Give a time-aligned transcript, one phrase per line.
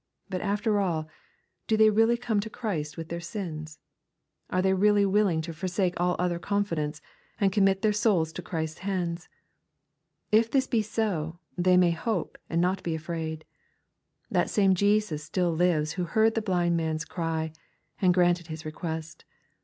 [0.31, 1.07] But after all,
[1.67, 3.77] do they really come to Christ with their sins?
[4.49, 7.03] Are they really willing tofoisake all other confidence,
[7.39, 9.29] and commit their souls to Christ's hands?
[10.31, 13.45] If this be so, tbey may hope and not be afraid.
[14.31, 17.51] That same Jesus still lives who heard the blind man's cry.
[18.01, 19.23] and granted his request.